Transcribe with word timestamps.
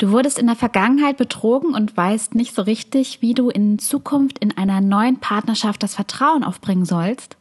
Du 0.00 0.12
wurdest 0.12 0.38
in 0.38 0.46
der 0.46 0.56
Vergangenheit 0.56 1.18
betrogen 1.18 1.74
und 1.74 1.94
weißt 1.94 2.34
nicht 2.34 2.54
so 2.54 2.62
richtig, 2.62 3.18
wie 3.20 3.34
du 3.34 3.50
in 3.50 3.78
Zukunft 3.78 4.38
in 4.38 4.56
einer 4.56 4.80
neuen 4.80 5.20
Partnerschaft 5.20 5.82
das 5.82 5.94
Vertrauen 5.94 6.42
aufbringen 6.42 6.86
sollst? 6.86 7.36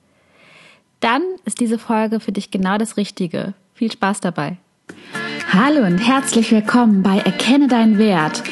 Dann 1.00 1.22
ist 1.46 1.62
diese 1.62 1.80
Folge 1.80 2.20
für 2.20 2.34
dich 2.34 2.52
genau 2.52 2.78
das 2.78 2.98
Richtige. 2.98 3.54
Viel 3.76 3.90
Spaß 3.90 4.20
dabei. 4.20 4.58
Hallo 5.54 5.86
und 5.86 6.00
herzlich 6.00 6.52
willkommen 6.52 7.02
bei 7.02 7.20
Erkenne 7.20 7.70
deinen 7.70 7.98
Wert, 7.98 8.44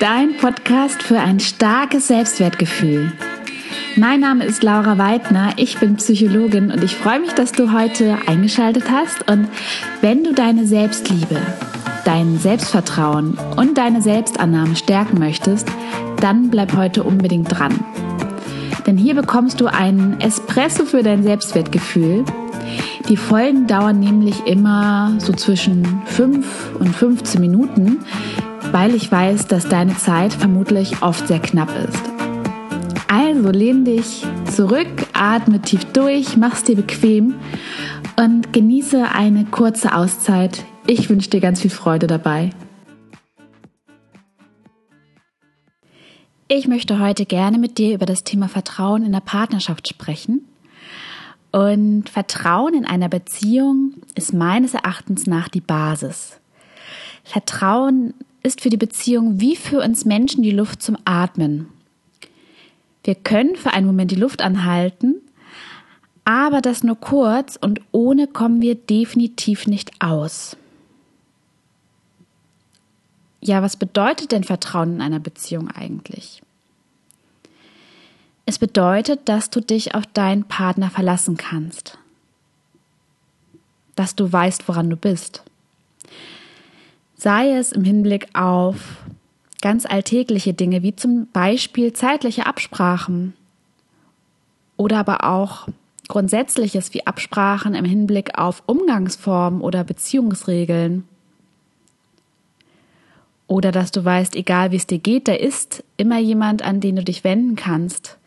dein 0.00 0.36
Podcast 0.36 1.04
für 1.04 1.20
ein 1.20 1.38
starkes 1.38 2.08
Selbstwertgefühl. 2.08 3.12
Mein 3.94 4.18
Name 4.18 4.46
ist 4.46 4.64
Laura 4.64 4.98
Weidner, 4.98 5.52
ich 5.58 5.78
bin 5.78 5.94
Psychologin 5.94 6.72
und 6.72 6.82
ich 6.82 6.96
freue 6.96 7.20
mich, 7.20 7.34
dass 7.34 7.52
du 7.52 7.70
heute 7.70 8.18
eingeschaltet 8.26 8.90
hast 8.90 9.30
und 9.30 9.48
wenn 10.00 10.24
du 10.24 10.32
deine 10.32 10.66
Selbstliebe, 10.66 11.40
dein 12.04 12.38
Selbstvertrauen 12.38 13.36
und 13.56 13.78
deine 13.78 14.02
Selbstannahme 14.02 14.76
stärken 14.76 15.18
möchtest, 15.18 15.68
dann 16.20 16.50
bleib 16.50 16.76
heute 16.76 17.02
unbedingt 17.02 17.58
dran. 17.58 17.80
Denn 18.86 18.96
hier 18.96 19.14
bekommst 19.14 19.60
du 19.60 19.66
einen 19.66 20.20
Espresso 20.20 20.84
für 20.84 21.02
dein 21.02 21.22
Selbstwertgefühl. 21.22 22.24
Die 23.08 23.16
Folgen 23.16 23.66
dauern 23.66 23.98
nämlich 23.98 24.46
immer 24.46 25.14
so 25.18 25.32
zwischen 25.32 26.02
5 26.06 26.76
und 26.78 26.94
15 26.94 27.40
Minuten, 27.40 28.00
weil 28.72 28.94
ich 28.94 29.10
weiß, 29.10 29.46
dass 29.46 29.68
deine 29.68 29.96
Zeit 29.96 30.32
vermutlich 30.32 31.02
oft 31.02 31.26
sehr 31.28 31.40
knapp 31.40 31.70
ist. 31.88 32.02
Also 33.08 33.50
lehn 33.50 33.84
dich 33.84 34.26
zurück, 34.50 34.88
atme 35.12 35.60
tief 35.60 35.84
durch, 35.92 36.36
mach's 36.36 36.64
dir 36.64 36.76
bequem 36.76 37.34
und 38.16 38.52
genieße 38.52 39.04
eine 39.12 39.44
kurze 39.44 39.94
Auszeit 39.94 40.64
ich 40.86 41.08
wünsche 41.08 41.30
dir 41.30 41.40
ganz 41.40 41.60
viel 41.60 41.70
Freude 41.70 42.06
dabei. 42.06 42.50
Ich 46.48 46.68
möchte 46.68 47.00
heute 47.00 47.24
gerne 47.24 47.58
mit 47.58 47.78
dir 47.78 47.94
über 47.94 48.06
das 48.06 48.22
Thema 48.22 48.48
Vertrauen 48.48 49.04
in 49.04 49.12
der 49.12 49.20
Partnerschaft 49.20 49.88
sprechen. 49.88 50.46
Und 51.52 52.08
Vertrauen 52.10 52.74
in 52.74 52.84
einer 52.84 53.08
Beziehung 53.08 53.94
ist 54.14 54.34
meines 54.34 54.74
Erachtens 54.74 55.26
nach 55.26 55.48
die 55.48 55.60
Basis. 55.60 56.38
Vertrauen 57.22 58.12
ist 58.42 58.60
für 58.60 58.68
die 58.68 58.76
Beziehung 58.76 59.40
wie 59.40 59.56
für 59.56 59.80
uns 59.80 60.04
Menschen 60.04 60.42
die 60.42 60.50
Luft 60.50 60.82
zum 60.82 60.98
Atmen. 61.04 61.68
Wir 63.04 63.14
können 63.14 63.56
für 63.56 63.72
einen 63.72 63.86
Moment 63.86 64.10
die 64.10 64.16
Luft 64.16 64.42
anhalten, 64.42 65.16
aber 66.24 66.60
das 66.60 66.82
nur 66.82 66.96
kurz 66.96 67.56
und 67.56 67.80
ohne 67.92 68.26
kommen 68.26 68.60
wir 68.60 68.74
definitiv 68.74 69.66
nicht 69.66 69.92
aus 70.00 70.56
ja, 73.44 73.62
was 73.62 73.76
bedeutet 73.76 74.32
denn 74.32 74.42
Vertrauen 74.42 74.94
in 74.94 75.02
einer 75.02 75.20
Beziehung 75.20 75.70
eigentlich? 75.70 76.42
Es 78.46 78.58
bedeutet, 78.58 79.28
dass 79.28 79.50
du 79.50 79.60
dich 79.60 79.94
auf 79.94 80.06
deinen 80.06 80.44
Partner 80.44 80.90
verlassen 80.90 81.36
kannst. 81.36 81.98
Dass 83.96 84.16
du 84.16 84.32
weißt, 84.32 84.66
woran 84.66 84.88
du 84.88 84.96
bist. 84.96 85.42
Sei 87.16 87.52
es 87.52 87.72
im 87.72 87.84
Hinblick 87.84 88.28
auf 88.34 88.76
ganz 89.60 89.86
alltägliche 89.86 90.54
Dinge, 90.54 90.82
wie 90.82 90.96
zum 90.96 91.26
Beispiel 91.30 91.92
zeitliche 91.92 92.46
Absprachen 92.46 93.34
oder 94.76 94.98
aber 94.98 95.24
auch 95.24 95.68
Grundsätzliches 96.08 96.92
wie 96.92 97.06
Absprachen 97.06 97.74
im 97.74 97.84
Hinblick 97.84 98.38
auf 98.38 98.62
Umgangsformen 98.66 99.60
oder 99.60 99.84
Beziehungsregeln 99.84 101.08
oder 103.46 103.72
dass 103.72 103.90
du 103.90 104.04
weißt, 104.04 104.36
egal 104.36 104.70
wie 104.70 104.76
es 104.76 104.86
dir 104.86 104.98
geht, 104.98 105.28
da 105.28 105.34
ist 105.34 105.84
immer 105.96 106.18
jemand, 106.18 106.62
an 106.62 106.80
den 106.80 106.96
du 106.96 107.04
dich 107.04 107.24
wenden 107.24 107.56
kannst, 107.56 108.18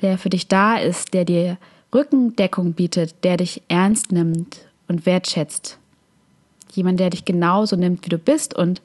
der 0.00 0.18
für 0.18 0.30
dich 0.30 0.48
da 0.48 0.76
ist, 0.76 1.14
der 1.14 1.24
dir 1.24 1.58
Rückendeckung 1.94 2.72
bietet, 2.72 3.14
der 3.22 3.36
dich 3.36 3.62
ernst 3.68 4.12
nimmt 4.12 4.66
und 4.88 5.04
wertschätzt. 5.04 5.78
Jemand, 6.72 7.00
der 7.00 7.10
dich 7.10 7.26
genauso 7.26 7.76
nimmt, 7.76 8.04
wie 8.04 8.08
du 8.08 8.18
bist 8.18 8.54
und 8.54 8.80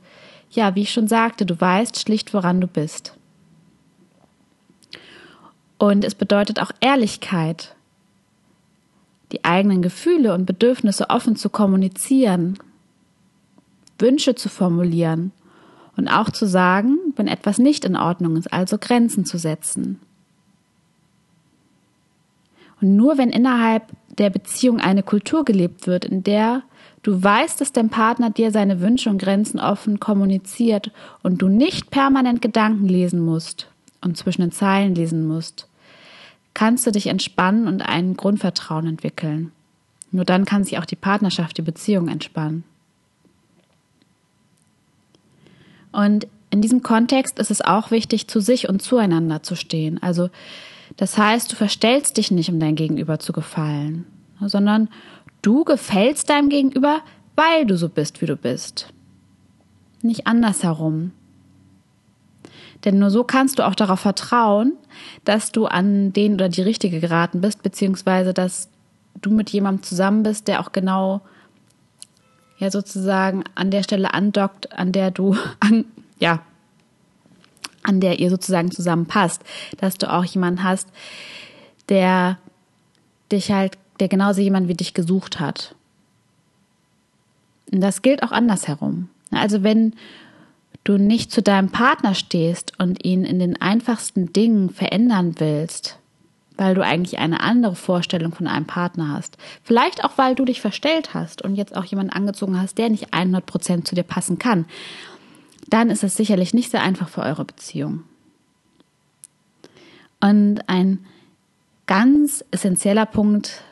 ja, 0.51 0.75
wie 0.75 0.81
ich 0.81 0.91
schon 0.91 1.07
sagte, 1.07 1.45
du 1.45 1.59
weißt 1.59 1.99
schlicht, 1.99 2.33
woran 2.33 2.59
du 2.59 2.67
bist. 2.67 3.13
Und 5.77 6.03
es 6.03 6.15
bedeutet 6.15 6.61
auch 6.61 6.71
Ehrlichkeit, 6.81 7.75
die 9.31 9.43
eigenen 9.45 9.81
Gefühle 9.81 10.33
und 10.33 10.45
Bedürfnisse 10.45 11.09
offen 11.09 11.35
zu 11.35 11.49
kommunizieren, 11.49 12.57
Wünsche 13.99 14.35
zu 14.35 14.49
formulieren 14.49 15.31
und 15.97 16.07
auch 16.07 16.29
zu 16.29 16.45
sagen, 16.45 16.97
wenn 17.15 17.27
etwas 17.27 17.57
nicht 17.57 17.83
in 17.83 17.97
Ordnung 17.97 18.37
ist, 18.37 18.53
also 18.53 18.77
Grenzen 18.77 19.25
zu 19.25 19.37
setzen. 19.37 19.99
Und 22.79 22.95
nur 22.95 23.17
wenn 23.17 23.31
innerhalb 23.31 23.91
der 24.17 24.29
Beziehung 24.29 24.79
eine 24.79 25.03
Kultur 25.03 25.43
gelebt 25.43 25.87
wird, 25.87 26.05
in 26.05 26.23
der 26.23 26.61
du 27.01 27.21
weißt, 27.21 27.59
dass 27.59 27.71
dein 27.71 27.89
Partner 27.89 28.29
dir 28.29 28.51
seine 28.51 28.81
Wünsche 28.81 29.09
und 29.09 29.21
Grenzen 29.21 29.59
offen 29.59 29.99
kommuniziert 29.99 30.91
und 31.23 31.41
du 31.41 31.47
nicht 31.47 31.89
permanent 31.89 32.41
Gedanken 32.41 32.87
lesen 32.87 33.19
musst 33.19 33.67
und 34.01 34.17
zwischen 34.17 34.41
den 34.41 34.51
Zeilen 34.51 34.93
lesen 34.93 35.27
musst, 35.27 35.67
kannst 36.53 36.85
du 36.85 36.91
dich 36.91 37.07
entspannen 37.07 37.67
und 37.67 37.81
ein 37.81 38.15
Grundvertrauen 38.15 38.87
entwickeln. 38.87 39.51
Nur 40.11 40.25
dann 40.25 40.45
kann 40.45 40.63
sich 40.63 40.77
auch 40.77 40.85
die 40.85 40.95
Partnerschaft, 40.95 41.57
die 41.57 41.63
Beziehung 41.63 42.07
entspannen. 42.07 42.63
Und 45.97 46.27
in 46.51 46.61
diesem 46.61 46.83
Kontext 46.83 47.39
ist 47.39 47.49
es 47.49 47.61
auch 47.61 47.89
wichtig, 47.89 48.27
zu 48.27 48.39
sich 48.39 48.69
und 48.69 48.83
zueinander 48.83 49.41
zu 49.41 49.55
stehen. 49.55 49.99
Also 49.99 50.29
das 50.95 51.17
heißt, 51.17 51.51
du 51.51 51.55
verstellst 51.55 52.17
dich 52.17 52.29
nicht, 52.29 52.51
um 52.51 52.59
dein 52.59 52.75
Gegenüber 52.75 53.17
zu 53.17 53.33
gefallen, 53.33 54.05
sondern 54.39 54.89
du 55.41 55.63
gefällst 55.63 56.29
deinem 56.29 56.49
Gegenüber, 56.49 56.99
weil 57.35 57.65
du 57.65 57.75
so 57.77 57.89
bist, 57.89 58.21
wie 58.21 58.27
du 58.27 58.35
bist. 58.35 58.93
Nicht 60.03 60.27
andersherum. 60.27 61.13
Denn 62.85 62.99
nur 62.99 63.09
so 63.09 63.23
kannst 63.23 63.57
du 63.57 63.65
auch 63.65 63.73
darauf 63.73 64.01
vertrauen, 64.01 64.73
dass 65.25 65.51
du 65.51 65.65
an 65.65 66.13
den 66.13 66.35
oder 66.35 66.47
die 66.47 66.61
Richtige 66.61 66.99
geraten 66.99 67.41
bist, 67.41 67.63
beziehungsweise 67.63 68.35
dass 68.35 68.69
du 69.19 69.31
mit 69.31 69.49
jemandem 69.49 69.81
zusammen 69.81 70.21
bist, 70.21 70.47
der 70.47 70.59
auch 70.59 70.71
genau 70.73 71.21
ja 72.57 72.71
sozusagen 72.71 73.43
an 73.55 73.71
der 73.71 73.83
Stelle 73.83 74.13
andockt, 74.13 74.73
an 74.73 74.91
der 74.91 75.11
du 75.11 75.35
an, 75.59 75.85
ja, 76.19 76.41
an 77.83 78.01
der 78.01 78.19
ihr 78.19 78.29
sozusagen 78.29 78.71
zusammenpasst, 78.71 79.41
dass 79.77 79.97
du 79.97 80.11
auch 80.11 80.25
jemanden 80.25 80.63
hast, 80.63 80.89
der 81.89 82.37
dich 83.31 83.51
halt, 83.51 83.77
der 83.99 84.07
genauso 84.07 84.41
jemand 84.41 84.67
wie 84.67 84.75
dich 84.75 84.93
gesucht 84.93 85.39
hat. 85.39 85.75
Und 87.71 87.81
das 87.81 88.01
gilt 88.01 88.23
auch 88.23 88.31
andersherum. 88.31 89.09
Also 89.31 89.63
wenn 89.63 89.93
du 90.83 90.97
nicht 90.97 91.31
zu 91.31 91.41
deinem 91.41 91.69
Partner 91.69 92.13
stehst 92.13 92.73
und 92.79 93.03
ihn 93.03 93.25
in 93.25 93.39
den 93.39 93.61
einfachsten 93.61 94.31
Dingen 94.31 94.69
verändern 94.69 95.35
willst, 95.39 95.99
weil 96.57 96.75
du 96.75 96.83
eigentlich 96.83 97.19
eine 97.19 97.39
andere 97.39 97.75
Vorstellung 97.75 98.33
von 98.33 98.47
einem 98.47 98.65
Partner 98.65 99.13
hast. 99.13 99.37
Vielleicht 99.63 100.03
auch, 100.03 100.17
weil 100.17 100.35
du 100.35 100.45
dich 100.45 100.59
verstellt 100.59 101.13
hast 101.13 101.41
und 101.41 101.55
jetzt 101.55 101.75
auch 101.75 101.85
jemanden 101.85 102.13
angezogen 102.13 102.59
hast, 102.59 102.77
der 102.77 102.89
nicht 102.89 103.13
100 103.13 103.45
Prozent 103.45 103.87
zu 103.87 103.95
dir 103.95 104.03
passen 104.03 104.39
kann. 104.39 104.65
Dann 105.69 105.89
ist 105.89 106.03
es 106.03 106.15
sicherlich 106.15 106.53
nicht 106.53 106.71
sehr 106.71 106.81
einfach 106.81 107.09
für 107.09 107.21
eure 107.21 107.45
Beziehung. 107.45 108.03
Und 110.19 110.61
ein 110.67 111.05
ganz 111.85 112.43
essentieller 112.51 113.05
Punkt 113.05 113.63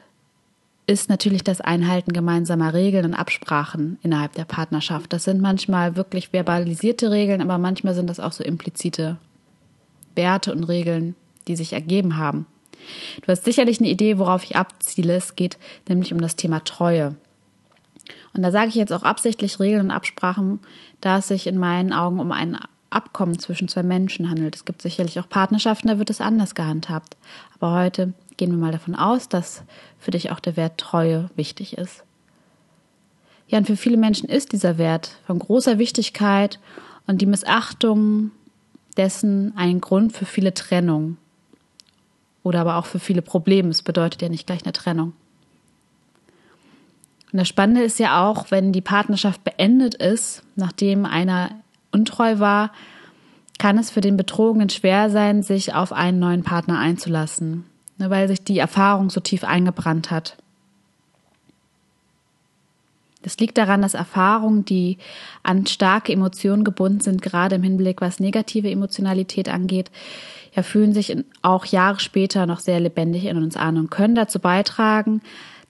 ist 0.87 1.09
natürlich 1.09 1.43
das 1.43 1.61
Einhalten 1.61 2.13
gemeinsamer 2.13 2.73
Regeln 2.73 3.05
und 3.05 3.13
Absprachen 3.15 3.97
innerhalb 4.03 4.33
der 4.33 4.45
Partnerschaft. 4.45 5.13
Das 5.13 5.23
sind 5.23 5.41
manchmal 5.41 5.95
wirklich 5.95 6.31
verbalisierte 6.31 7.09
Regeln, 7.09 7.41
aber 7.41 7.57
manchmal 7.57 7.95
sind 7.95 8.07
das 8.07 8.19
auch 8.19 8.33
so 8.33 8.43
implizite 8.43 9.17
Werte 10.13 10.53
und 10.53 10.63
Regeln, 10.65 11.15
die 11.47 11.55
sich 11.55 11.73
ergeben 11.73 12.17
haben. 12.17 12.45
Du 13.21 13.27
hast 13.27 13.45
sicherlich 13.45 13.79
eine 13.79 13.89
Idee, 13.89 14.17
worauf 14.17 14.43
ich 14.43 14.55
abziele. 14.55 15.15
Es 15.15 15.35
geht 15.35 15.57
nämlich 15.87 16.13
um 16.13 16.21
das 16.21 16.35
Thema 16.35 16.63
Treue. 16.63 17.15
Und 18.33 18.43
da 18.43 18.51
sage 18.51 18.69
ich 18.69 18.75
jetzt 18.75 18.93
auch 18.93 19.03
absichtlich 19.03 19.59
Regeln 19.59 19.85
und 19.85 19.91
Absprachen, 19.91 20.59
da 21.01 21.19
es 21.19 21.29
sich 21.29 21.47
in 21.47 21.57
meinen 21.57 21.93
Augen 21.93 22.19
um 22.19 22.31
ein 22.31 22.57
Abkommen 22.89 23.39
zwischen 23.39 23.67
zwei 23.67 23.83
Menschen 23.83 24.29
handelt. 24.29 24.55
Es 24.55 24.65
gibt 24.65 24.81
sicherlich 24.81 25.19
auch 25.19 25.29
Partnerschaften, 25.29 25.87
da 25.87 25.99
wird 25.99 26.09
es 26.09 26.21
anders 26.21 26.55
gehandhabt. 26.55 27.17
Aber 27.55 27.73
heute 27.73 28.13
gehen 28.37 28.51
wir 28.51 28.57
mal 28.57 28.71
davon 28.71 28.95
aus, 28.95 29.29
dass 29.29 29.63
für 29.99 30.11
dich 30.11 30.31
auch 30.31 30.39
der 30.39 30.55
Wert 30.57 30.77
Treue 30.77 31.29
wichtig 31.35 31.77
ist. 31.77 32.03
Ja, 33.47 33.57
und 33.57 33.67
für 33.67 33.77
viele 33.77 33.97
Menschen 33.97 34.29
ist 34.29 34.53
dieser 34.53 34.77
Wert 34.77 35.17
von 35.27 35.39
großer 35.39 35.77
Wichtigkeit 35.77 36.59
und 37.05 37.21
die 37.21 37.27
Missachtung 37.27 38.31
dessen 38.97 39.53
ein 39.55 39.81
Grund 39.81 40.13
für 40.13 40.25
viele 40.25 40.53
Trennungen 40.53 41.17
oder 42.45 42.61
aber 42.61 42.75
auch 42.77 42.85
für 42.85 42.99
viele 42.99 43.23
Probleme. 43.23 43.69
Es 43.69 43.81
bedeutet 43.81 44.21
ja 44.21 44.29
nicht 44.29 44.45
gleich 44.45 44.63
eine 44.63 44.71
Trennung. 44.71 45.13
Und 47.31 47.39
das 47.39 47.47
Spannende 47.47 47.81
ist 47.81 47.97
ja 47.97 48.23
auch, 48.23 48.51
wenn 48.51 48.71
die 48.71 48.81
Partnerschaft 48.81 49.43
beendet 49.43 49.95
ist, 49.95 50.43
nachdem 50.55 51.05
einer 51.05 51.49
untreu 51.91 52.37
war, 52.37 52.71
kann 53.57 53.79
es 53.79 53.89
für 53.89 54.01
den 54.01 54.15
Betrogenen 54.15 54.69
schwer 54.69 55.09
sein, 55.09 55.41
sich 55.41 55.73
auf 55.73 55.91
einen 55.91 56.19
neuen 56.19 56.43
Partner 56.43 56.77
einzulassen, 56.77 57.65
ne, 57.97 58.11
weil 58.11 58.27
sich 58.27 58.43
die 58.43 58.59
Erfahrung 58.59 59.09
so 59.09 59.19
tief 59.21 59.43
eingebrannt 59.43 60.11
hat. 60.11 60.37
Das 63.23 63.39
liegt 63.39 63.57
daran, 63.57 63.81
dass 63.81 63.95
Erfahrungen, 63.95 64.65
die 64.65 64.99
an 65.41 65.65
starke 65.65 66.13
Emotionen 66.13 66.63
gebunden 66.63 66.99
sind, 66.99 67.23
gerade 67.23 67.55
im 67.55 67.63
Hinblick, 67.63 68.01
was 68.01 68.19
negative 68.19 68.69
Emotionalität 68.69 69.49
angeht, 69.49 69.89
ja, 70.55 70.63
fühlen 70.63 70.93
sich 70.93 71.15
auch 71.41 71.65
Jahre 71.65 71.99
später 71.99 72.45
noch 72.45 72.59
sehr 72.59 72.79
lebendig 72.79 73.25
in 73.25 73.37
uns 73.37 73.57
an 73.57 73.77
und 73.77 73.91
können 73.91 74.15
dazu 74.15 74.39
beitragen, 74.39 75.21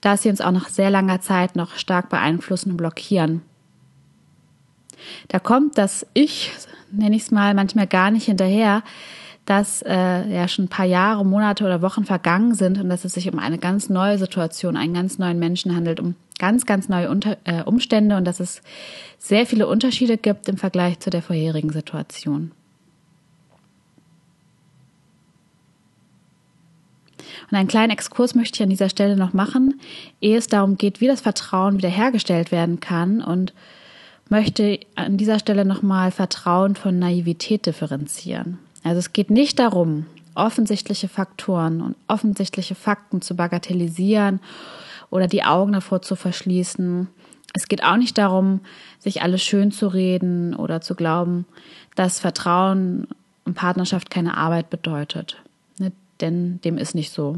dass 0.02 0.22
sie 0.22 0.30
uns 0.30 0.42
auch 0.42 0.52
nach 0.52 0.70
sehr 0.70 0.92
langer 0.92 1.22
Zeit 1.22 1.56
noch 1.56 1.76
stark 1.78 2.10
beeinflussen 2.10 2.72
und 2.72 2.78
blockieren. 2.78 3.42
Da 5.28 5.40
kommt 5.40 5.78
das 5.78 6.06
Ich, 6.14 6.52
nenne 6.92 7.16
ich 7.16 7.24
es 7.24 7.32
mal, 7.32 7.54
manchmal 7.54 7.88
gar 7.88 8.12
nicht 8.12 8.26
hinterher, 8.26 8.84
dass 9.46 9.84
äh, 9.84 10.28
ja 10.28 10.48
schon 10.48 10.66
ein 10.66 10.70
paar 10.70 10.86
Jahre, 10.86 11.26
Monate 11.26 11.64
oder 11.64 11.82
Wochen 11.82 12.04
vergangen 12.04 12.56
sind 12.56 12.80
und 12.80 12.90
dass 12.90 13.06
es 13.06 13.14
sich 13.14 13.32
um 13.32 13.40
eine 13.40 13.60
ganz 13.60 13.90
neue 13.90 14.18
Situation, 14.18 14.76
einen 14.76 14.94
ganz 14.94 15.20
neuen 15.20 15.38
Menschen 15.38 15.76
handelt, 15.76 16.00
um 16.00 16.16
ganz, 16.40 16.66
ganz 16.66 16.90
neue 16.90 17.10
Unter 17.10 17.38
äh, 17.44 17.64
Umstände 17.64 18.18
und 18.18 18.26
dass 18.26 18.40
es 18.40 18.62
sehr 19.20 19.46
viele 19.46 19.68
Unterschiede 19.68 20.18
gibt 20.18 20.50
im 20.50 20.58
Vergleich 20.58 21.00
zu 21.00 21.10
der 21.10 21.22
vorherigen 21.22 21.72
Situation. 21.72 22.52
Und 27.50 27.58
einen 27.58 27.68
kleinen 27.68 27.92
Exkurs 27.92 28.36
möchte 28.36 28.58
ich 28.58 28.64
an 28.64 28.70
dieser 28.70 28.90
Stelle 28.90 29.16
noch 29.16 29.34
machen, 29.34 29.80
ehe 30.22 30.38
es 30.38 30.48
darum 30.48 30.78
geht, 30.78 31.02
wie 31.02 31.08
das 31.08 31.22
Vertrauen 31.22 31.78
wiederhergestellt 31.78 32.52
werden 32.52 32.80
kann 32.80 33.22
und 33.22 33.54
möchte 34.30 34.80
an 34.96 35.18
dieser 35.18 35.40
Stelle 35.40 35.66
nochmal 35.66 36.12
Vertrauen 36.12 36.76
von 36.76 36.98
Naivität 36.98 37.66
differenzieren. 37.66 38.58
Also 38.84 39.00
es 39.00 39.14
geht 39.14 39.30
nicht 39.30 39.60
darum, 39.60 40.06
offensichtliche 40.36 41.08
Faktoren 41.08 41.82
und 41.82 41.96
offensichtliche 42.08 42.76
Fakten 42.76 43.22
zu 43.22 43.36
bagatellisieren 43.36 44.40
oder 45.10 45.28
die 45.28 45.44
Augen 45.44 45.74
davor 45.74 46.02
zu 46.02 46.16
verschließen. 46.16 47.08
Es 47.54 47.68
geht 47.68 47.84
auch 47.84 47.96
nicht 47.96 48.18
darum, 48.18 48.60
sich 49.00 49.22
alles 49.22 49.44
schön 49.44 49.72
zu 49.72 49.88
reden 49.88 50.56
oder 50.56 50.82
zu 50.82 50.96
glauben, 50.96 51.46
dass 51.96 52.20
Vertrauen 52.20 53.08
und 53.46 53.54
Partnerschaft 53.54 54.10
keine 54.10 54.36
Arbeit 54.36 54.70
bedeutet. 54.70 55.38
Denn 56.22 56.60
dem 56.62 56.78
ist 56.78 56.96
nicht 56.96 57.12
so. 57.12 57.38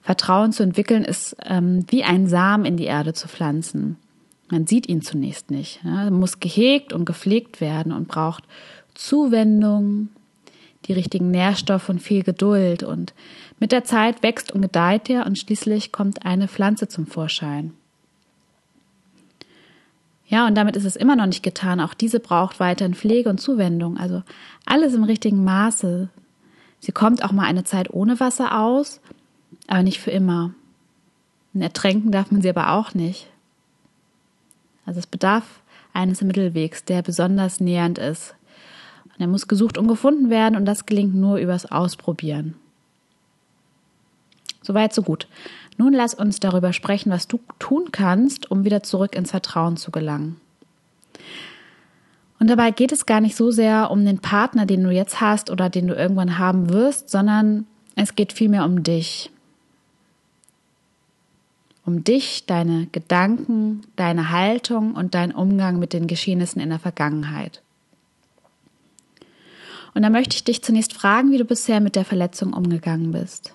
Vertrauen 0.00 0.52
zu 0.52 0.62
entwickeln 0.62 1.04
ist 1.04 1.36
ähm, 1.44 1.84
wie 1.88 2.04
ein 2.04 2.28
Samen 2.28 2.64
in 2.64 2.76
die 2.76 2.84
Erde 2.84 3.12
zu 3.12 3.28
pflanzen. 3.28 3.96
Man 4.48 4.66
sieht 4.66 4.88
ihn 4.88 5.02
zunächst 5.02 5.50
nicht. 5.50 5.82
Ne? 5.84 6.10
muss 6.10 6.38
gehegt 6.38 6.92
und 6.92 7.04
gepflegt 7.04 7.60
werden 7.60 7.92
und 7.92 8.06
braucht 8.06 8.44
Zuwendung, 8.94 10.08
die 10.86 10.92
richtigen 10.92 11.30
Nährstoffe 11.30 11.88
und 11.88 12.00
viel 12.00 12.22
Geduld. 12.22 12.82
Und 12.84 13.12
mit 13.58 13.72
der 13.72 13.84
Zeit 13.84 14.22
wächst 14.22 14.52
und 14.52 14.62
gedeiht 14.62 15.10
er 15.10 15.26
und 15.26 15.38
schließlich 15.38 15.90
kommt 15.90 16.24
eine 16.24 16.46
Pflanze 16.46 16.86
zum 16.86 17.06
Vorschein. 17.06 17.72
Ja, 20.28 20.46
und 20.46 20.56
damit 20.56 20.76
ist 20.76 20.84
es 20.84 20.96
immer 20.96 21.14
noch 21.14 21.26
nicht 21.26 21.42
getan. 21.42 21.80
Auch 21.80 21.94
diese 21.94 22.20
braucht 22.20 22.58
weiterhin 22.58 22.94
Pflege 22.94 23.28
und 23.28 23.40
Zuwendung. 23.40 23.96
Also 23.96 24.22
alles 24.64 24.94
im 24.94 25.04
richtigen 25.04 25.44
Maße. 25.44 26.08
Sie 26.80 26.92
kommt 26.92 27.24
auch 27.24 27.32
mal 27.32 27.44
eine 27.44 27.64
Zeit 27.64 27.92
ohne 27.92 28.20
Wasser 28.20 28.60
aus, 28.60 29.00
aber 29.66 29.82
nicht 29.82 30.00
für 30.00 30.10
immer. 30.10 30.54
Und 31.54 31.62
ertränken 31.62 32.12
darf 32.12 32.30
man 32.30 32.42
sie 32.42 32.50
aber 32.50 32.72
auch 32.72 32.94
nicht. 32.94 33.28
Also 34.84 35.00
es 35.00 35.06
bedarf 35.06 35.60
eines 35.92 36.20
Mittelwegs, 36.20 36.84
der 36.84 37.02
besonders 37.02 37.60
nähernd 37.60 37.98
ist, 37.98 38.34
und 39.06 39.20
er 39.20 39.26
muss 39.28 39.48
gesucht 39.48 39.78
und 39.78 39.88
gefunden 39.88 40.28
werden 40.28 40.56
und 40.56 40.66
das 40.66 40.84
gelingt 40.84 41.14
nur 41.14 41.38
übers 41.38 41.64
Ausprobieren. 41.66 42.54
Soweit, 44.62 44.92
so 44.92 45.02
gut. 45.02 45.26
Nun 45.78 45.92
lass 45.92 46.12
uns 46.12 46.40
darüber 46.40 46.72
sprechen, 46.72 47.10
was 47.10 47.28
du 47.28 47.40
tun 47.58 47.92
kannst, 47.92 48.50
um 48.50 48.64
wieder 48.64 48.82
zurück 48.82 49.14
ins 49.14 49.30
Vertrauen 49.30 49.76
zu 49.76 49.90
gelangen. 49.90 50.40
Und 52.38 52.48
dabei 52.48 52.70
geht 52.70 52.92
es 52.92 53.06
gar 53.06 53.20
nicht 53.20 53.36
so 53.36 53.50
sehr 53.50 53.90
um 53.90 54.04
den 54.04 54.18
Partner, 54.18 54.66
den 54.66 54.82
du 54.82 54.90
jetzt 54.90 55.20
hast 55.20 55.50
oder 55.50 55.70
den 55.70 55.86
du 55.86 55.94
irgendwann 55.94 56.38
haben 56.38 56.68
wirst, 56.70 57.08
sondern 57.08 57.66
es 57.94 58.14
geht 58.14 58.32
vielmehr 58.32 58.64
um 58.64 58.82
dich. 58.82 59.30
Um 61.84 62.04
dich, 62.04 62.44
deine 62.46 62.86
Gedanken, 62.86 63.82
deine 63.96 64.30
Haltung 64.30 64.94
und 64.94 65.14
dein 65.14 65.32
Umgang 65.32 65.78
mit 65.78 65.92
den 65.92 66.06
Geschehnissen 66.06 66.60
in 66.60 66.68
der 66.68 66.78
Vergangenheit. 66.78 67.62
Und 69.94 70.02
da 70.02 70.10
möchte 70.10 70.36
ich 70.36 70.44
dich 70.44 70.62
zunächst 70.62 70.92
fragen, 70.92 71.30
wie 71.30 71.38
du 71.38 71.46
bisher 71.46 71.80
mit 71.80 71.96
der 71.96 72.04
Verletzung 72.04 72.52
umgegangen 72.52 73.12
bist. 73.12 73.54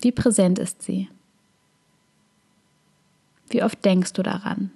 Wie 0.00 0.10
präsent 0.10 0.58
ist 0.58 0.82
sie? 0.82 1.08
Wie 3.48 3.62
oft 3.62 3.84
denkst 3.84 4.12
du 4.12 4.24
daran? 4.24 4.72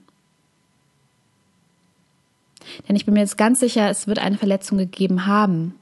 Denn 2.88 2.96
ich 2.96 3.04
bin 3.04 3.14
mir 3.14 3.20
jetzt 3.20 3.38
ganz 3.38 3.60
sicher, 3.60 3.88
es 3.88 4.06
wird 4.06 4.18
eine 4.18 4.38
Verletzung 4.38 4.78
gegeben 4.78 5.26
haben. 5.26 5.74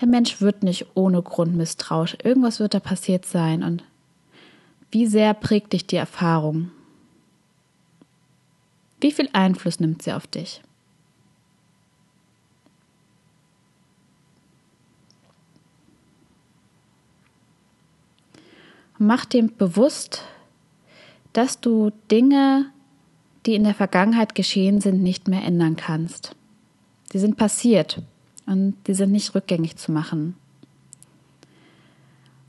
Der 0.00 0.08
Mensch 0.08 0.40
wird 0.40 0.62
nicht 0.62 0.86
ohne 0.94 1.22
Grund 1.22 1.56
misstrauisch. 1.56 2.16
Irgendwas 2.22 2.60
wird 2.60 2.74
da 2.74 2.80
passiert 2.80 3.26
sein. 3.26 3.62
Und 3.62 3.84
wie 4.90 5.06
sehr 5.06 5.34
prägt 5.34 5.72
dich 5.72 5.86
die 5.86 5.96
Erfahrung? 5.96 6.70
Wie 9.00 9.12
viel 9.12 9.28
Einfluss 9.32 9.80
nimmt 9.80 10.02
sie 10.02 10.12
auf 10.12 10.26
dich? 10.26 10.62
Mach 18.98 19.24
dir 19.24 19.46
bewusst, 19.46 20.24
dass 21.32 21.60
du 21.60 21.90
Dinge, 22.10 22.72
die 23.46 23.54
in 23.54 23.64
der 23.64 23.74
Vergangenheit 23.74 24.34
geschehen 24.34 24.80
sind, 24.80 25.02
nicht 25.02 25.28
mehr 25.28 25.44
ändern 25.44 25.76
kannst. 25.76 26.34
Sie 27.12 27.18
sind 27.18 27.36
passiert 27.36 28.02
und 28.46 28.74
die 28.86 28.94
sind 28.94 29.12
nicht 29.12 29.34
rückgängig 29.34 29.76
zu 29.76 29.92
machen. 29.92 30.36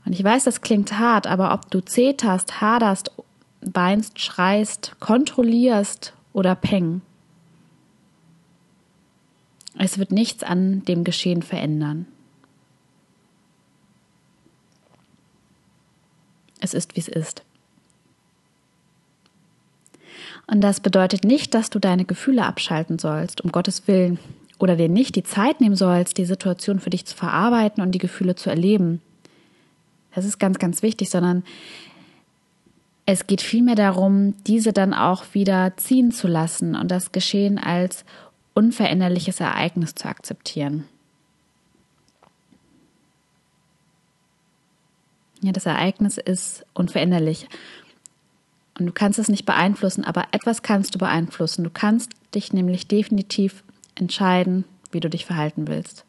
Und 0.04 0.12
ich 0.12 0.24
weiß, 0.24 0.44
das 0.44 0.60
klingt 0.60 0.98
hart, 0.98 1.26
aber 1.26 1.52
ob 1.54 1.70
du 1.70 1.80
zeterst, 1.80 2.60
haderst, 2.60 3.12
weinst, 3.60 4.18
schreist, 4.20 4.96
kontrollierst 4.98 6.14
oder 6.32 6.54
peng, 6.54 7.02
es 9.78 9.98
wird 9.98 10.12
nichts 10.12 10.42
an 10.42 10.84
dem 10.84 11.04
Geschehen 11.04 11.42
verändern. 11.42 12.06
Es 16.60 16.74
ist, 16.74 16.96
wie 16.96 17.00
es 17.00 17.08
ist. 17.08 17.42
Und 20.50 20.62
das 20.62 20.80
bedeutet 20.80 21.24
nicht, 21.24 21.54
dass 21.54 21.70
du 21.70 21.78
deine 21.78 22.04
Gefühle 22.04 22.44
abschalten 22.44 22.98
sollst, 22.98 23.40
um 23.40 23.52
Gottes 23.52 23.86
Willen, 23.86 24.18
oder 24.58 24.76
dir 24.76 24.88
nicht 24.88 25.16
die 25.16 25.22
Zeit 25.22 25.60
nehmen 25.60 25.76
sollst, 25.76 26.18
die 26.18 26.26
Situation 26.26 26.80
für 26.80 26.90
dich 26.90 27.06
zu 27.06 27.16
verarbeiten 27.16 27.82
und 27.82 27.92
die 27.92 27.98
Gefühle 27.98 28.34
zu 28.34 28.50
erleben. 28.50 29.00
Das 30.14 30.24
ist 30.24 30.38
ganz, 30.38 30.58
ganz 30.58 30.82
wichtig, 30.82 31.08
sondern 31.08 31.44
es 33.06 33.26
geht 33.26 33.40
vielmehr 33.40 33.76
darum, 33.76 34.34
diese 34.44 34.72
dann 34.72 34.92
auch 34.92 35.24
wieder 35.32 35.76
ziehen 35.76 36.12
zu 36.12 36.28
lassen 36.28 36.74
und 36.74 36.90
das 36.90 37.12
Geschehen 37.12 37.58
als 37.58 38.04
unveränderliches 38.52 39.40
Ereignis 39.40 39.94
zu 39.94 40.06
akzeptieren. 40.08 40.84
Ja, 45.42 45.52
das 45.52 45.64
Ereignis 45.64 46.18
ist 46.18 46.66
unveränderlich. 46.74 47.48
Und 48.80 48.86
du 48.86 48.92
kannst 48.92 49.18
es 49.18 49.28
nicht 49.28 49.44
beeinflussen, 49.44 50.04
aber 50.04 50.24
etwas 50.32 50.62
kannst 50.62 50.94
du 50.94 50.98
beeinflussen. 50.98 51.64
Du 51.64 51.70
kannst 51.70 52.12
dich 52.34 52.54
nämlich 52.54 52.88
definitiv 52.88 53.62
entscheiden, 53.94 54.64
wie 54.90 55.00
du 55.00 55.10
dich 55.10 55.26
verhalten 55.26 55.68
willst. 55.68 56.06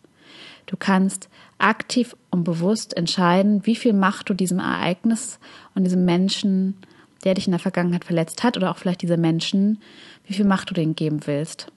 Du 0.68 0.78
kannst 0.78 1.28
aktiv 1.58 2.16
und 2.30 2.46
bewusst 2.46 2.96
entscheiden, 2.96 3.66
wie 3.66 3.76
viel 3.76 3.92
Macht 3.92 4.30
du 4.30 4.34
diesem 4.34 4.60
Ereignis 4.60 5.38
und 5.76 5.84
diesem 5.84 6.06
Menschen, 6.06 6.78
der 7.26 7.34
dich 7.34 7.46
in 7.46 7.52
der 7.52 7.60
Vergangenheit 7.60 8.06
verletzt 8.06 8.42
hat, 8.42 8.56
oder 8.56 8.72
auch 8.72 8.78
vielleicht 8.78 9.02
diese 9.02 9.18
Menschen, 9.18 9.82
wie 10.26 10.34
viel 10.34 10.46
Macht 10.46 10.70
du 10.70 10.74
denen 10.74 10.96
geben 10.96 11.28
willst. 11.28 11.68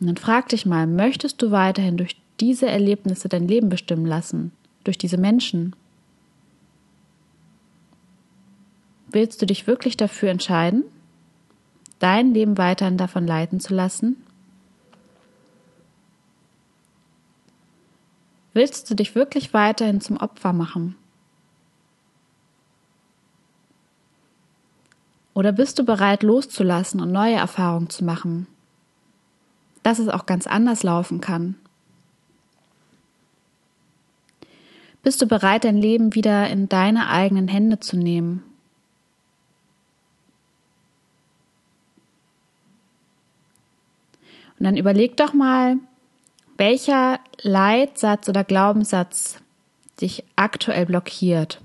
Und 0.00 0.08
dann 0.08 0.16
frag 0.16 0.48
dich 0.48 0.66
mal, 0.66 0.88
möchtest 0.88 1.40
du 1.40 1.52
weiterhin 1.52 1.96
durch 1.96 2.16
diese 2.40 2.66
Erlebnisse 2.66 3.28
dein 3.28 3.46
Leben 3.46 3.68
bestimmen 3.68 4.06
lassen? 4.06 4.50
Durch 4.82 4.98
diese 4.98 5.18
Menschen? 5.18 5.76
Willst 9.10 9.42
du 9.42 9.46
dich 9.46 9.66
wirklich 9.66 9.96
dafür 9.96 10.30
entscheiden, 10.30 10.84
dein 11.98 12.32
Leben 12.32 12.58
weiterhin 12.58 12.96
davon 12.96 13.26
leiten 13.26 13.60
zu 13.60 13.74
lassen? 13.74 14.16
Willst 18.52 18.90
du 18.90 18.94
dich 18.94 19.14
wirklich 19.14 19.52
weiterhin 19.54 20.00
zum 20.00 20.16
Opfer 20.16 20.52
machen? 20.52 20.96
Oder 25.34 25.52
bist 25.52 25.78
du 25.78 25.84
bereit 25.84 26.22
loszulassen 26.22 27.00
und 27.00 27.12
neue 27.12 27.36
Erfahrungen 27.36 27.88
zu 27.88 28.04
machen? 28.04 28.46
dass 29.82 29.98
es 29.98 30.08
auch 30.08 30.26
ganz 30.26 30.46
anders 30.46 30.82
laufen 30.82 31.20
kann. 31.20 31.56
Bist 35.02 35.22
du 35.22 35.26
bereit, 35.26 35.64
dein 35.64 35.78
Leben 35.78 36.14
wieder 36.14 36.48
in 36.50 36.68
deine 36.68 37.08
eigenen 37.08 37.48
Hände 37.48 37.80
zu 37.80 37.96
nehmen? 37.96 38.42
Und 44.60 44.64
dann 44.64 44.76
überleg 44.76 45.16
doch 45.16 45.32
mal, 45.32 45.78
welcher 46.58 47.18
Leitsatz 47.40 48.28
oder 48.28 48.44
Glaubenssatz 48.44 49.38
dich 50.02 50.22
aktuell 50.36 50.84
blockiert. 50.84 51.62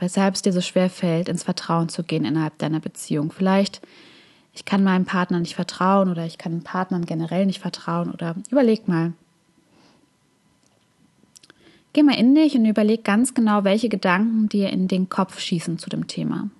Weshalb 0.00 0.34
es 0.34 0.42
dir 0.42 0.52
so 0.52 0.60
schwer 0.60 0.90
fällt, 0.90 1.28
ins 1.28 1.44
Vertrauen 1.44 1.88
zu 1.88 2.02
gehen 2.02 2.24
innerhalb 2.24 2.58
deiner 2.58 2.80
Beziehung. 2.80 3.30
Vielleicht, 3.30 3.80
ich 4.52 4.64
kann 4.64 4.82
meinem 4.82 5.04
Partner 5.04 5.38
nicht 5.38 5.54
vertrauen 5.54 6.10
oder 6.10 6.26
ich 6.26 6.36
kann 6.36 6.64
Partnern 6.64 7.06
generell 7.06 7.46
nicht 7.46 7.60
vertrauen 7.60 8.10
oder 8.10 8.34
überleg 8.50 8.88
mal. 8.88 9.12
Geh 11.92 12.02
mal 12.02 12.16
in 12.16 12.34
dich 12.34 12.56
und 12.56 12.64
überleg 12.64 13.04
ganz 13.04 13.34
genau, 13.34 13.62
welche 13.62 13.88
Gedanken 13.88 14.48
dir 14.48 14.70
in 14.70 14.88
den 14.88 15.08
Kopf 15.08 15.38
schießen 15.38 15.78
zu 15.78 15.88
dem 15.88 16.08
Thema. 16.08 16.50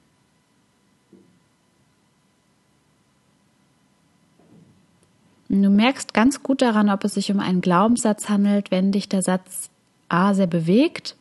Du 5.63 5.71
merkst 5.71 6.15
ganz 6.15 6.43
gut 6.43 6.63
daran, 6.63 6.91
ob 6.91 7.05
es 7.05 7.15
sich 7.15 7.31
um 7.31 7.41
einen 7.41 7.61
Glaubenssatz 7.61 8.29
handelt, 8.29 8.71
wenn 8.71 8.93
dich 8.93 9.09
der 9.09 9.23
Satz 9.23 9.71
A 10.09 10.35
sehr 10.35 10.47
bewegt 10.47 11.17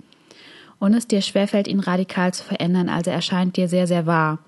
und 0.80 0.94
es 0.94 1.08
dir 1.08 1.22
schwerfällt, 1.22 1.68
ihn 1.68 1.80
radikal 1.80 2.34
zu 2.34 2.44
verändern. 2.44 2.90
Also 2.90 3.12
er 3.12 3.22
scheint 3.22 3.58
dir 3.58 3.68
sehr, 3.68 3.88
sehr 3.88 4.06
wahr. 4.06 4.40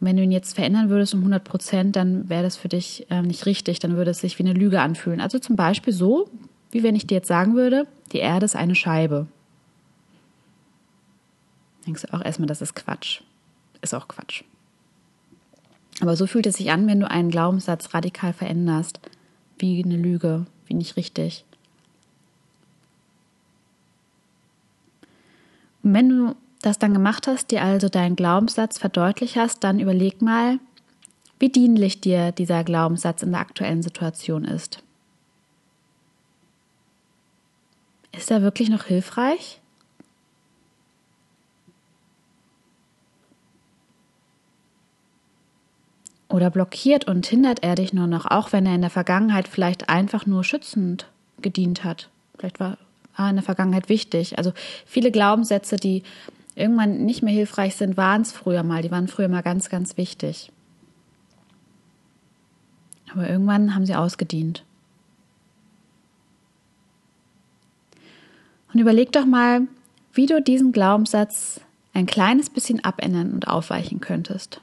Und 0.00 0.06
wenn 0.06 0.16
du 0.16 0.22
ihn 0.22 0.32
jetzt 0.32 0.54
verändern 0.54 0.90
würdest 0.90 1.14
um 1.14 1.20
100 1.20 1.44
Prozent, 1.44 1.96
dann 1.96 2.28
wäre 2.28 2.42
das 2.42 2.56
für 2.56 2.68
dich 2.68 3.06
äh, 3.10 3.22
nicht 3.22 3.46
richtig. 3.46 3.80
Dann 3.80 3.96
würde 3.96 4.12
es 4.12 4.20
sich 4.20 4.38
wie 4.38 4.44
eine 4.44 4.52
Lüge 4.52 4.80
anfühlen. 4.80 5.20
Also 5.20 5.38
zum 5.38 5.56
Beispiel 5.56 5.92
so, 5.92 6.28
wie 6.70 6.82
wenn 6.82 6.94
ich 6.94 7.06
dir 7.06 7.16
jetzt 7.16 7.28
sagen 7.28 7.54
würde, 7.54 7.86
die 8.12 8.18
Erde 8.18 8.44
ist 8.44 8.56
eine 8.56 8.74
Scheibe. 8.74 9.26
Denkst 11.86 12.02
du 12.02 12.14
auch 12.14 12.24
erstmal, 12.24 12.46
das 12.46 12.62
ist 12.62 12.74
Quatsch. 12.74 13.22
Ist 13.82 13.94
auch 13.94 14.08
Quatsch. 14.08 14.44
Aber 16.00 16.16
so 16.16 16.26
fühlt 16.26 16.46
es 16.46 16.56
sich 16.56 16.70
an, 16.70 16.86
wenn 16.86 17.00
du 17.00 17.10
einen 17.10 17.30
Glaubenssatz 17.30 17.92
radikal 17.94 18.32
veränderst. 18.32 19.00
Wie 19.58 19.82
eine 19.82 19.96
Lüge, 19.96 20.46
wie 20.66 20.74
nicht 20.74 20.96
richtig. 20.96 21.44
Und 25.82 25.94
wenn 25.94 26.08
du 26.08 26.36
das 26.62 26.78
dann 26.78 26.92
gemacht 26.92 27.26
hast, 27.26 27.50
dir 27.50 27.62
also 27.62 27.88
deinen 27.88 28.16
Glaubenssatz 28.16 28.78
verdeutlicht 28.78 29.36
hast, 29.36 29.64
dann 29.64 29.80
überleg 29.80 30.22
mal, 30.22 30.58
wie 31.38 31.48
dienlich 31.48 32.00
dir 32.00 32.32
dieser 32.32 32.64
Glaubenssatz 32.64 33.22
in 33.22 33.30
der 33.30 33.40
aktuellen 33.40 33.82
Situation 33.82 34.44
ist. 34.44 34.82
Ist 38.12 38.30
er 38.30 38.42
wirklich 38.42 38.68
noch 38.68 38.84
hilfreich? 38.84 39.60
Oder 46.38 46.50
blockiert 46.50 47.08
und 47.08 47.26
hindert 47.26 47.64
er 47.64 47.74
dich 47.74 47.92
nur 47.92 48.06
noch, 48.06 48.24
auch 48.24 48.52
wenn 48.52 48.64
er 48.64 48.76
in 48.76 48.80
der 48.80 48.90
Vergangenheit 48.90 49.48
vielleicht 49.48 49.88
einfach 49.88 50.24
nur 50.24 50.44
schützend 50.44 51.08
gedient 51.42 51.82
hat? 51.82 52.10
Vielleicht 52.38 52.60
war 52.60 52.78
er 53.16 53.30
in 53.30 53.34
der 53.34 53.42
Vergangenheit 53.42 53.88
wichtig. 53.88 54.38
Also 54.38 54.52
viele 54.86 55.10
Glaubenssätze, 55.10 55.74
die 55.74 56.04
irgendwann 56.54 57.04
nicht 57.04 57.24
mehr 57.24 57.34
hilfreich 57.34 57.74
sind, 57.74 57.96
waren 57.96 58.22
es 58.22 58.30
früher 58.30 58.62
mal. 58.62 58.82
Die 58.82 58.92
waren 58.92 59.08
früher 59.08 59.26
mal 59.26 59.42
ganz, 59.42 59.68
ganz 59.68 59.96
wichtig. 59.96 60.52
Aber 63.12 63.28
irgendwann 63.28 63.74
haben 63.74 63.84
sie 63.84 63.96
ausgedient. 63.96 64.62
Und 68.72 68.78
überleg 68.78 69.10
doch 69.10 69.26
mal, 69.26 69.62
wie 70.12 70.26
du 70.26 70.40
diesen 70.40 70.70
Glaubenssatz 70.70 71.60
ein 71.94 72.06
kleines 72.06 72.48
bisschen 72.48 72.84
abändern 72.84 73.32
und 73.32 73.48
aufweichen 73.48 73.98
könntest. 73.98 74.60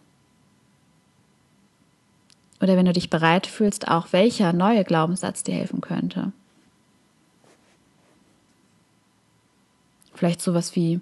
Oder 2.62 2.78
wenn 2.78 2.86
du 2.86 2.94
dich 2.94 3.10
bereit 3.10 3.48
fühlst, 3.48 3.88
auch 3.88 4.08
welcher 4.12 4.54
neue 4.54 4.84
Glaubenssatz 4.84 5.44
dir 5.44 5.56
helfen 5.56 5.82
könnte. 5.82 6.32
Vielleicht 10.14 10.42
sowas 10.42 10.76
wie, 10.76 11.02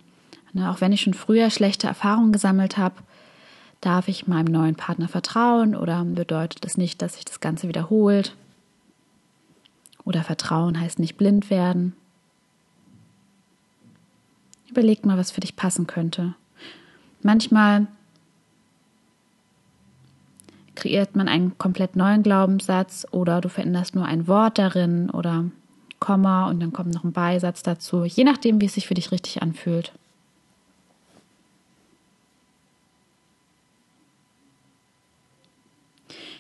ne, 0.53 0.72
auch 0.72 0.81
wenn 0.81 0.91
ich 0.91 1.01
schon 1.01 1.13
früher 1.13 1.51
schlechte 1.51 1.88
Erfahrungen 1.88 2.31
gesammelt 2.31 2.77
habe, 2.77 2.95
darf 3.81 4.07
ich 4.07 4.27
meinem 4.27 4.51
neuen 4.51 4.75
Partner 4.75 5.07
vertrauen 5.07 5.75
oder 5.75 6.03
bedeutet 6.03 6.65
das 6.65 6.77
nicht, 6.77 7.01
dass 7.01 7.15
sich 7.15 7.25
das 7.25 7.39
Ganze 7.39 7.67
wiederholt? 7.67 8.36
Oder 10.05 10.24
Vertrauen 10.24 10.79
heißt 10.79 11.00
nicht 11.00 11.17
blind 11.17 11.50
werden. 11.50 11.95
Überleg 14.69 15.05
mal, 15.05 15.17
was 15.17 15.31
für 15.31 15.41
dich 15.41 15.55
passen 15.55 15.86
könnte. 15.86 16.33
Manchmal 17.22 17.88
kreiert 20.84 21.16
man 21.16 21.30
einen 21.30 21.58
komplett 21.58 21.96
neuen 21.96 22.24
Glaubenssatz 22.24 23.08
oder 23.12 23.40
du 23.40 23.48
veränderst 23.48 23.96
nur 23.96 24.04
ein 24.04 24.28
Wort 24.28 24.58
darin 24.58 25.10
oder 25.10 25.46
Komma 26.00 26.50
und 26.50 26.60
dann 26.60 26.74
kommt 26.74 26.94
noch 26.94 27.06
ein 27.06 27.13
Beisatz 27.13 27.63
dazu, 27.63 28.04
je 28.04 28.25
nachdem, 28.25 28.60
wie 28.60 28.66
es 28.66 28.74
sich 28.74 28.86
für 28.86 28.94
dich 28.94 29.13
richtig 29.13 29.42
anfühlt. 29.42 29.94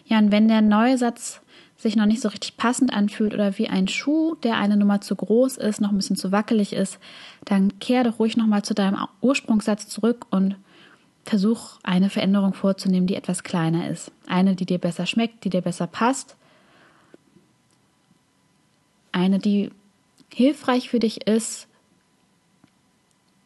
Ja, 0.07 0.17
und 0.17 0.33
wenn 0.33 0.49
der 0.49 0.61
neue 0.61 0.97
Satz 0.97 1.39
sich 1.77 1.95
noch 1.95 2.05
nicht 2.05 2.19
so 2.19 2.27
richtig 2.27 2.57
passend 2.57 2.93
anfühlt 2.93 3.33
oder 3.33 3.57
wie 3.57 3.69
ein 3.69 3.87
Schuh, 3.87 4.35
der 4.35 4.57
eine 4.57 4.75
Nummer 4.75 4.99
zu 4.99 5.15
groß 5.15 5.55
ist, 5.55 5.79
noch 5.79 5.91
ein 5.91 5.95
bisschen 5.95 6.17
zu 6.17 6.33
wackelig 6.33 6.73
ist, 6.73 6.99
dann 7.45 7.79
kehr 7.79 8.03
doch 8.03 8.19
ruhig 8.19 8.35
nochmal 8.35 8.63
zu 8.63 8.73
deinem 8.73 9.07
Ursprungssatz 9.21 9.87
zurück 9.87 10.25
und 10.31 10.57
versuch 11.25 11.79
eine 11.83 12.09
Veränderung 12.09 12.53
vorzunehmen, 12.53 13.07
die 13.07 13.15
etwas 13.15 13.43
kleiner 13.43 13.89
ist. 13.89 14.11
Eine, 14.27 14.55
die 14.55 14.65
dir 14.65 14.77
besser 14.77 15.05
schmeckt, 15.05 15.43
die 15.43 15.49
dir 15.49 15.61
besser 15.61 15.87
passt. 15.87 16.35
Eine, 19.11 19.39
die 19.39 19.71
hilfreich 20.33 20.89
für 20.89 20.99
dich 20.99 21.27
ist 21.27 21.67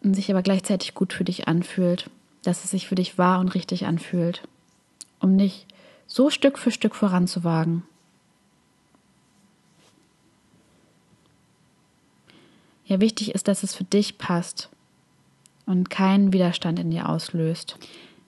und 0.04 0.14
sich 0.14 0.32
aber 0.32 0.42
gleichzeitig 0.42 0.94
gut 0.94 1.14
für 1.14 1.24
dich 1.24 1.48
anfühlt, 1.48 2.10
dass 2.44 2.64
es 2.64 2.72
sich 2.72 2.88
für 2.88 2.96
dich 2.96 3.18
wahr 3.18 3.40
und 3.40 3.50
richtig 3.50 3.86
anfühlt, 3.86 4.48
um 5.20 5.38
dich 5.38 5.68
so 6.08 6.30
Stück 6.30 6.58
für 6.58 6.72
Stück 6.72 6.96
voranzuwagen. 6.96 7.84
Ja, 12.86 13.02
wichtig 13.02 13.36
ist, 13.36 13.50
dass 13.50 13.64
es 13.64 13.76
für 13.76 13.84
dich 13.84 14.18
passt 14.18 14.70
und 15.68 15.90
keinen 15.90 16.34
Widerstand 16.34 16.80
in 16.80 16.90
dir 16.90 17.08
auslöst. 17.08 17.78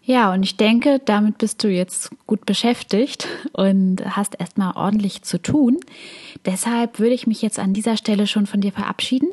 Ja, 0.04 0.34
und 0.34 0.44
ich 0.44 0.58
denke, 0.58 1.00
damit 1.04 1.38
bist 1.38 1.64
du 1.64 1.70
jetzt 1.70 2.10
gut 2.26 2.46
beschäftigt 2.46 3.28
und 3.54 4.04
hast 4.16 4.40
erstmal 4.40 4.76
ordentlich 4.76 5.22
zu 5.22 5.42
tun. 5.42 5.78
Deshalb 6.46 7.00
würde 7.00 7.14
ich 7.14 7.28
mich 7.28 7.42
jetzt 7.42 7.60
an 7.60 7.74
dieser 7.74 7.98
Stelle 7.98 8.26
schon 8.26 8.48
von 8.48 8.62
dir 8.62 8.72
verabschieden. 8.72 9.30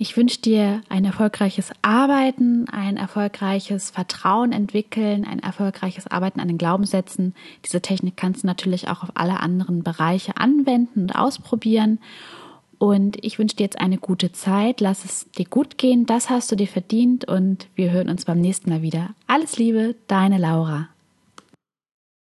Ich 0.00 0.16
wünsche 0.16 0.40
dir 0.40 0.82
ein 0.88 1.04
erfolgreiches 1.04 1.72
Arbeiten, 1.82 2.68
ein 2.68 2.96
erfolgreiches 2.96 3.90
Vertrauen 3.90 4.52
entwickeln, 4.52 5.24
ein 5.24 5.40
erfolgreiches 5.40 6.06
Arbeiten 6.06 6.38
an 6.38 6.46
den 6.46 6.58
Glaubenssätzen. 6.58 7.34
Diese 7.64 7.80
Technik 7.80 8.16
kannst 8.16 8.44
du 8.44 8.46
natürlich 8.46 8.88
auch 8.88 9.02
auf 9.02 9.10
alle 9.14 9.40
anderen 9.40 9.82
Bereiche 9.82 10.36
anwenden 10.36 11.00
und 11.00 11.16
ausprobieren. 11.16 11.98
Und 12.78 13.22
ich 13.24 13.38
wünsche 13.38 13.56
dir 13.56 13.64
jetzt 13.64 13.80
eine 13.80 13.98
gute 13.98 14.32
Zeit. 14.32 14.80
Lass 14.80 15.04
es 15.04 15.30
dir 15.36 15.46
gut 15.46 15.78
gehen. 15.78 16.06
Das 16.06 16.30
hast 16.30 16.50
du 16.52 16.56
dir 16.56 16.68
verdient. 16.68 17.26
Und 17.26 17.66
wir 17.74 17.90
hören 17.90 18.08
uns 18.08 18.24
beim 18.24 18.40
nächsten 18.40 18.70
Mal 18.70 18.82
wieder. 18.82 19.10
Alles 19.26 19.58
Liebe, 19.58 19.96
deine 20.06 20.38
Laura. 20.38 20.88